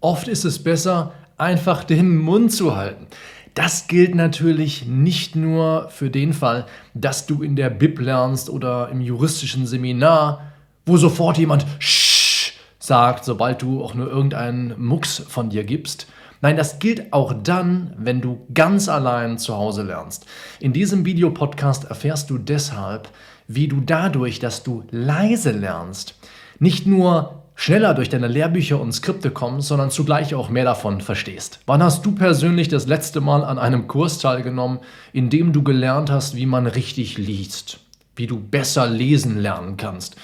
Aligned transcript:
Oft 0.00 0.28
ist 0.28 0.44
es 0.44 0.62
besser, 0.62 1.12
einfach 1.36 1.82
den 1.82 2.16
Mund 2.18 2.52
zu 2.52 2.76
halten. 2.76 3.06
Das 3.54 3.88
gilt 3.88 4.14
natürlich 4.14 4.86
nicht 4.86 5.34
nur 5.34 5.88
für 5.88 6.10
den 6.10 6.32
Fall, 6.32 6.66
dass 6.94 7.26
du 7.26 7.42
in 7.42 7.56
der 7.56 7.70
Bib 7.70 7.98
lernst 7.98 8.50
oder 8.50 8.88
im 8.90 9.00
juristischen 9.00 9.66
Seminar, 9.66 10.52
wo 10.86 10.96
sofort 10.96 11.38
jemand 11.38 11.66
Sch 11.80 12.52
sagt, 12.78 13.24
sobald 13.24 13.60
du 13.62 13.82
auch 13.82 13.94
nur 13.94 14.08
irgendeinen 14.08 14.80
Mucks 14.80 15.18
von 15.28 15.50
dir 15.50 15.64
gibst. 15.64 16.06
Nein, 16.40 16.56
das 16.56 16.78
gilt 16.78 17.12
auch 17.12 17.34
dann, 17.42 17.92
wenn 17.98 18.20
du 18.20 18.46
ganz 18.54 18.88
allein 18.88 19.38
zu 19.38 19.56
Hause 19.56 19.82
lernst. 19.82 20.26
In 20.60 20.72
diesem 20.72 21.04
Videopodcast 21.04 21.84
erfährst 21.86 22.30
du 22.30 22.38
deshalb, 22.38 23.08
wie 23.48 23.66
du 23.66 23.80
dadurch, 23.80 24.38
dass 24.38 24.62
du 24.62 24.84
leise 24.90 25.50
lernst, 25.50 26.14
nicht 26.60 26.86
nur 26.86 27.47
schneller 27.58 27.92
durch 27.92 28.08
deine 28.08 28.28
Lehrbücher 28.28 28.80
und 28.80 28.92
Skripte 28.92 29.32
kommst, 29.32 29.66
sondern 29.66 29.90
zugleich 29.90 30.32
auch 30.32 30.48
mehr 30.48 30.64
davon 30.64 31.00
verstehst. 31.00 31.58
Wann 31.66 31.82
hast 31.82 32.06
du 32.06 32.12
persönlich 32.12 32.68
das 32.68 32.86
letzte 32.86 33.20
Mal 33.20 33.42
an 33.42 33.58
einem 33.58 33.88
Kurs 33.88 34.20
teilgenommen, 34.20 34.78
in 35.12 35.28
dem 35.28 35.52
du 35.52 35.64
gelernt 35.64 36.08
hast, 36.08 36.36
wie 36.36 36.46
man 36.46 36.68
richtig 36.68 37.18
liest, 37.18 37.80
wie 38.14 38.28
du 38.28 38.38
besser 38.38 38.88
lesen 38.88 39.38
lernen 39.38 39.76
kannst? 39.76 40.14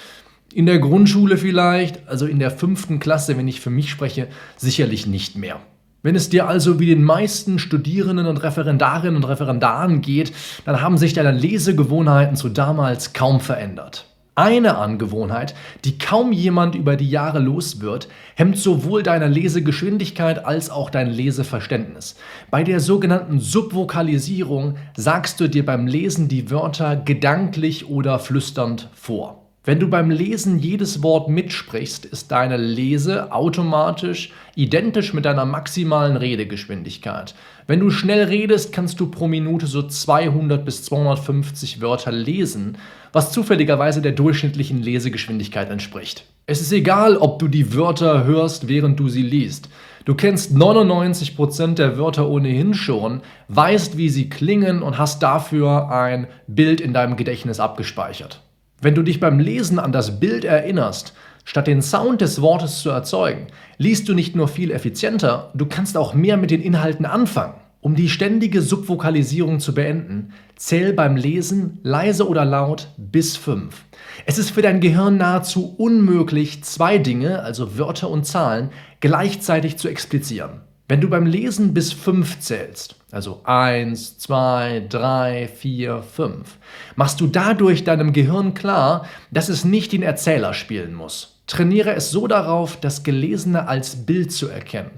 In 0.53 0.65
der 0.65 0.79
Grundschule 0.79 1.35
vielleicht, 1.35 2.07
also 2.07 2.25
in 2.25 2.39
der 2.39 2.51
fünften 2.51 3.01
Klasse, 3.01 3.37
wenn 3.37 3.49
ich 3.49 3.59
für 3.59 3.69
mich 3.69 3.89
spreche, 3.91 4.29
sicherlich 4.55 5.05
nicht 5.05 5.35
mehr. 5.35 5.59
Wenn 6.03 6.15
es 6.15 6.29
dir 6.29 6.47
also 6.47 6.79
wie 6.79 6.85
den 6.85 7.03
meisten 7.03 7.59
Studierenden 7.59 8.27
und 8.27 8.37
Referendarinnen 8.37 9.17
und 9.17 9.27
Referendaren 9.27 9.99
geht, 9.99 10.31
dann 10.63 10.79
haben 10.79 10.97
sich 10.97 11.11
deine 11.11 11.33
Lesegewohnheiten 11.33 12.37
zu 12.37 12.47
damals 12.47 13.11
kaum 13.11 13.41
verändert. 13.41 14.05
Eine 14.37 14.75
Angewohnheit, 14.77 15.55
die 15.85 15.97
kaum 15.97 16.33
jemand 16.33 16.75
über 16.75 16.97
die 16.97 17.09
Jahre 17.09 17.39
los 17.39 17.79
wird, 17.79 18.09
hemmt 18.35 18.57
sowohl 18.57 19.01
deine 19.01 19.29
Lesegeschwindigkeit 19.29 20.45
als 20.45 20.69
auch 20.69 20.89
dein 20.89 21.09
Leseverständnis. 21.09 22.17
Bei 22.51 22.61
der 22.65 22.81
sogenannten 22.81 23.39
Subvokalisierung 23.39 24.75
sagst 24.97 25.39
du 25.39 25.47
dir 25.47 25.65
beim 25.65 25.87
Lesen 25.87 26.27
die 26.27 26.51
Wörter 26.51 26.97
gedanklich 26.97 27.87
oder 27.87 28.19
flüsternd 28.19 28.89
vor. 28.93 29.44
Wenn 29.67 29.79
du 29.79 29.87
beim 29.87 30.11
Lesen 30.11 30.59
jedes 30.59 31.01
Wort 31.01 31.27
mitsprichst, 31.27 32.05
ist 32.05 32.31
deine 32.31 32.55
Lese 32.55 33.31
automatisch 33.31 34.31
identisch 34.55 35.11
mit 35.11 35.25
deiner 35.25 35.45
maximalen 35.45 36.17
Redegeschwindigkeit. 36.17 37.33
Wenn 37.65 37.79
du 37.79 37.89
schnell 37.89 38.25
redest, 38.25 38.71
kannst 38.71 38.99
du 38.99 39.07
pro 39.07 39.27
Minute 39.27 39.65
so 39.65 39.81
200 39.81 40.63
bis 40.63 40.83
250 40.83 41.81
Wörter 41.81 42.11
lesen, 42.11 42.77
was 43.11 43.31
zufälligerweise 43.31 44.03
der 44.03 44.11
durchschnittlichen 44.11 44.83
Lesegeschwindigkeit 44.83 45.71
entspricht. 45.71 46.25
Es 46.45 46.61
ist 46.61 46.71
egal, 46.71 47.17
ob 47.17 47.39
du 47.39 47.47
die 47.47 47.73
Wörter 47.73 48.23
hörst, 48.23 48.67
während 48.67 48.99
du 48.99 49.09
sie 49.09 49.23
liest. 49.23 49.69
Du 50.05 50.13
kennst 50.13 50.51
99% 50.55 51.73
der 51.73 51.97
Wörter 51.97 52.29
ohnehin 52.29 52.75
schon, 52.75 53.21
weißt, 53.47 53.97
wie 53.97 54.09
sie 54.09 54.29
klingen 54.29 54.83
und 54.83 54.99
hast 54.99 55.23
dafür 55.23 55.89
ein 55.89 56.27
Bild 56.45 56.81
in 56.81 56.93
deinem 56.93 57.15
Gedächtnis 57.15 57.59
abgespeichert. 57.59 58.41
Wenn 58.81 58.95
du 58.95 59.03
dich 59.03 59.19
beim 59.19 59.39
Lesen 59.39 59.79
an 59.79 59.91
das 59.91 60.19
Bild 60.19 60.43
erinnerst, 60.43 61.13
statt 61.45 61.67
den 61.67 61.81
Sound 61.81 62.21
des 62.21 62.41
Wortes 62.41 62.79
zu 62.79 62.89
erzeugen, 62.89 63.47
liest 63.77 64.09
du 64.09 64.13
nicht 64.13 64.35
nur 64.35 64.47
viel 64.47 64.71
effizienter, 64.71 65.51
du 65.53 65.65
kannst 65.65 65.95
auch 65.95 66.13
mehr 66.13 66.37
mit 66.37 66.51
den 66.51 66.61
Inhalten 66.61 67.05
anfangen. 67.05 67.55
Um 67.79 67.95
die 67.95 68.09
ständige 68.09 68.63
Subvokalisierung 68.63 69.59
zu 69.59 69.75
beenden, 69.75 70.33
zähl 70.55 70.91
beim 70.91 71.15
Lesen 71.15 71.79
leise 71.83 72.27
oder 72.27 72.43
laut 72.43 72.89
bis 72.97 73.37
fünf. 73.37 73.85
Es 74.25 74.39
ist 74.39 74.49
für 74.49 74.63
dein 74.63 74.79
Gehirn 74.79 75.17
nahezu 75.17 75.75
unmöglich, 75.77 76.63
zwei 76.63 76.97
Dinge, 76.97 77.43
also 77.43 77.77
Wörter 77.77 78.09
und 78.09 78.25
Zahlen, 78.25 78.71
gleichzeitig 79.01 79.77
zu 79.77 79.87
explizieren. 79.87 80.61
Wenn 80.87 81.01
du 81.01 81.09
beim 81.09 81.25
Lesen 81.25 81.73
bis 81.73 81.93
5 81.93 82.41
zählst, 82.41 82.95
also 83.11 83.41
1, 83.43 84.19
2, 84.19 84.85
3, 84.87 85.47
4, 85.47 86.03
5, 86.03 86.57
machst 86.95 87.19
du 87.19 87.25
dadurch 87.25 87.83
deinem 87.83 88.13
Gehirn 88.13 88.53
klar, 88.53 89.07
dass 89.31 89.49
es 89.49 89.65
nicht 89.65 89.93
den 89.93 90.03
Erzähler 90.03 90.53
spielen 90.53 90.93
muss. 90.93 91.41
Trainiere 91.47 91.95
es 91.95 92.11
so 92.11 92.27
darauf, 92.27 92.79
das 92.79 93.01
Gelesene 93.01 93.67
als 93.67 94.05
Bild 94.05 94.31
zu 94.31 94.47
erkennen 94.47 94.91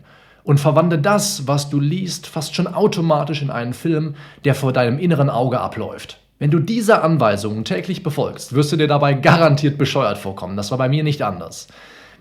und 0.43 0.59
verwandle 0.59 0.99
das, 0.99 1.47
was 1.47 1.69
du 1.69 1.79
liest, 1.79 2.27
fast 2.27 2.53
schon 2.53 2.67
automatisch 2.67 3.41
in 3.41 3.49
einen 3.49 3.73
Film, 3.73 4.15
der 4.43 4.55
vor 4.55 4.73
deinem 4.73 4.99
inneren 4.99 5.29
Auge 5.29 5.61
abläuft. 5.61 6.19
Wenn 6.37 6.51
du 6.51 6.59
diese 6.59 7.01
Anweisungen 7.01 7.63
täglich 7.63 8.03
befolgst, 8.03 8.51
wirst 8.51 8.73
du 8.73 8.75
dir 8.75 8.87
dabei 8.87 9.13
garantiert 9.13 9.77
bescheuert 9.77 10.17
vorkommen. 10.17 10.57
Das 10.57 10.69
war 10.69 10.77
bei 10.77 10.89
mir 10.89 11.05
nicht 11.05 11.21
anders. 11.21 11.69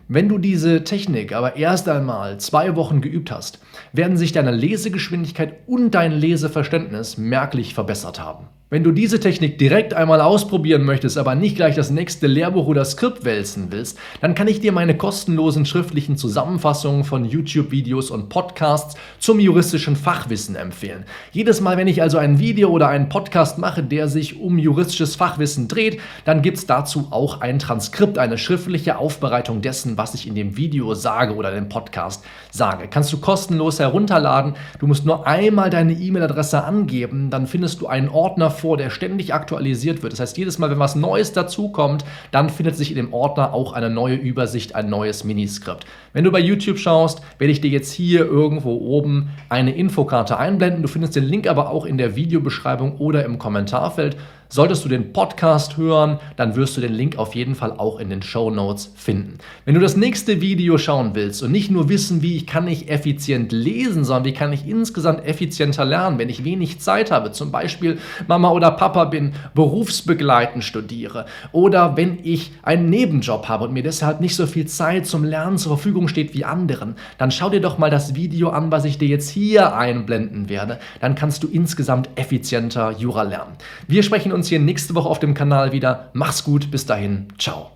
Wenn 0.09 0.28
du 0.28 0.39
diese 0.39 0.84
Technik 0.84 1.33
aber 1.33 1.56
erst 1.56 1.89
einmal 1.89 2.39
zwei 2.39 2.77
Wochen 2.77 3.00
geübt 3.00 3.33
hast, 3.33 3.59
werden 3.93 4.17
sich 4.17 4.31
deine 4.31 4.53
Lesegeschwindigkeit 4.53 5.55
und 5.67 5.97
dein 5.97 6.12
Leseverständnis 6.12 7.19
merklich 7.19 7.75
verbessert 7.75 8.21
haben. 8.21 8.47
Wenn 8.69 8.82
du 8.82 8.91
diese 8.91 9.21
Technik 9.21 9.59
direkt 9.59 9.94
einmal 9.94 10.21
ausprobieren 10.21 10.82
möchtest, 10.82 11.19
aber 11.19 11.37
nicht 11.37 11.54
gleich 11.54 11.77
das 11.77 11.91
nächste 11.91 12.27
Lehrbuch 12.27 12.66
oder 12.66 12.84
Skript 12.84 13.25
wälzen 13.25 13.69
willst, 13.71 13.97
dann 14.21 14.34
kann 14.34 14.49
ich 14.49 14.59
dir 14.59 14.72
meine 14.72 14.97
kostenlosen 14.97 15.65
schriftlichen 15.66 16.16
Zusammenfassungen 16.16 17.05
von 17.05 17.25
YouTube-Videos 17.25 18.10
und 18.10 18.28
Podcasts 18.28 18.97
zum 19.21 19.38
juristischen 19.38 19.94
Fachwissen 19.94 20.56
empfehlen. 20.56 21.05
Jedes 21.31 21.60
Mal, 21.60 21.76
wenn 21.76 21.87
ich 21.87 22.03
also 22.03 22.19
ein 22.19 22.41
Video 22.41 22.71
oder 22.71 22.88
einen 22.88 23.09
Podcast 23.09 23.56
mache, 23.59 23.84
der 23.84 24.09
sich 24.09 24.41
um 24.41 24.59
juristisches 24.59 25.15
Fachwissen 25.15 25.69
dreht, 25.69 26.00
dann 26.25 26.43
gibt 26.43 26.59
es 26.59 26.66
dazu 26.66 27.06
auch 27.12 27.43
ein 27.43 27.60
Transkript, 27.60 28.19
eine 28.19 28.37
schriftliche 28.37 28.99
Aufbereitung 28.99 29.62
dessen, 29.62 29.97
was 29.97 30.15
ich 30.15 30.26
in 30.26 30.34
dem 30.34 30.56
Video 30.56 30.93
sage 30.94 31.37
oder 31.37 31.53
dem 31.53 31.69
Podcast 31.69 32.25
sage. 32.50 32.88
Kannst 32.91 33.12
du 33.12 33.19
kostenlos 33.19 33.78
herunterladen. 33.78 34.55
Du 34.81 34.88
musst 34.88 35.06
nur 35.06 35.25
einmal 35.25 35.71
deine 35.71 35.93
E-Mail-Adresse 35.93 36.65
angeben, 36.65 37.31
dann 37.31 37.47
findest 37.47 37.81
du 37.81 37.87
einen 37.87 38.09
Ordner 38.09 38.56
vor, 38.56 38.77
der 38.77 38.91
ständig 38.91 39.34
aktualisiert 39.34 40.03
wird. 40.03 40.12
Das 40.12 40.21
heißt, 40.21 40.39
jedes 40.39 40.59
Mal, 40.59 40.71
wenn 40.71 40.78
was 40.78 40.97
Neues 40.97 41.33
dazukommt, 41.33 42.05
dann 42.31 42.50
findet 42.50 42.77
sich 42.77 42.91
in 42.91 42.97
dem 42.97 43.12
Ordner 43.12 43.53
auch 43.53 43.72
eine 43.72 43.91
neue 43.91 44.17
Übersicht, 44.17 44.75
ein 44.75 44.89
neues 44.89 45.25
Miniskript. 45.25 45.87
Wenn 46.12 46.25
du 46.25 46.33
bei 46.33 46.41
YouTube 46.41 46.78
schaust, 46.78 47.21
werde 47.39 47.53
ich 47.53 47.61
dir 47.61 47.71
jetzt 47.71 47.93
hier 47.93 48.25
irgendwo 48.25 48.77
oben 48.77 49.31
eine 49.49 49.75
Infokarte 49.75 50.39
einblenden. 50.39 50.83
Du 50.83 50.89
findest 50.89 51.17
den 51.17 51.25
Link 51.25 51.47
aber 51.49 51.71
auch 51.71 51.84
in 51.84 51.99
der 51.99 52.17
Videobeschreibung 52.17 52.97
oder 52.99 53.25
im 53.25 53.39
Kommentarfeld. 53.39 54.17
Solltest 54.49 54.84
du 54.84 54.89
den 54.89 55.12
Podcast 55.12 55.77
hören, 55.77 56.21
dann 56.37 56.55
wirst 56.55 56.77
du 56.77 56.81
den 56.81 56.93
Link 56.93 57.19
auf 57.19 57.34
jeden 57.34 57.57
Fall 57.57 57.73
auch 57.73 57.99
in 57.99 58.11
den 58.11 58.23
Show 58.23 58.51
Notes 58.51 58.93
finden. 58.95 59.39
Wenn 59.65 59.75
du 59.75 59.81
das 59.81 59.97
nächste 59.97 60.41
Video 60.41 60.79
schauen 60.79 61.11
willst 61.15 61.43
und 61.43 61.51
nicht 61.51 61.69
nur 61.69 61.89
wissen, 61.89 62.23
wie 62.23 62.37
ich 62.37 62.47
kann 62.47 62.69
ich 62.69 62.89
effizient 62.89 63.51
lesen, 63.51 64.05
sondern 64.05 64.25
wie 64.25 64.33
kann 64.33 64.53
ich 64.53 64.69
insgesamt 64.69 65.27
effizienter 65.27 65.85
lernen, 65.85 66.19
wenn 66.19 66.29
ich 66.29 66.45
wenig 66.45 66.79
Zeit 66.79 67.11
habe, 67.11 67.33
zum 67.33 67.51
Beispiel 67.51 67.99
Mama 68.29 68.51
oder 68.51 68.71
Papa 68.71 69.06
bin, 69.06 69.33
berufsbegleitend 69.55 70.62
studiere 70.62 71.27
oder 71.51 71.97
wenn 71.97 72.21
ich 72.23 72.53
einen 72.62 72.89
Nebenjob 72.89 73.49
habe 73.49 73.65
und 73.65 73.73
mir 73.73 73.83
deshalb 73.83 74.21
nicht 74.21 74.37
so 74.37 74.47
viel 74.47 74.67
Zeit 74.67 75.06
zum 75.06 75.25
Lernen 75.25 75.59
zur 75.59 75.77
Verfügung 75.77 76.06
steht 76.06 76.35
wie 76.35 76.45
anderen, 76.45 76.95
dann 77.19 77.33
schau 77.33 77.51
dir 77.51 77.61
doch 77.61 77.79
mal 77.79 77.91
das 77.91 78.15
Video 78.15 78.51
an, 78.51 78.71
was 78.71 78.85
ich 78.85 78.97
dir 78.97 79.09
jetzt 79.09 79.29
hier 79.29 79.77
einblenden 79.77 80.49
werde. 80.49 80.79
Dann 81.01 81.17
kannst 81.17 81.43
du 81.43 81.49
insgesamt 81.49 82.11
effizienter 82.15 82.93
Jura 82.93 83.25
lernen. 83.25 83.55
Wir 83.89 84.05
sprechen 84.05 84.36
uns 84.37 84.49
hier 84.49 84.61
nächste 84.61 84.95
Woche 84.95 85.09
auf 85.09 85.19
dem 85.19 85.35
Kanal 85.35 85.73
wieder. 85.73 86.11
Mach's 86.13 86.45
gut, 86.45 86.71
bis 86.71 86.87
dahin, 86.87 87.29
ciao. 87.39 87.75